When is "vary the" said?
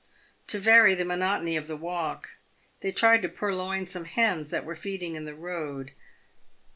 0.57-1.05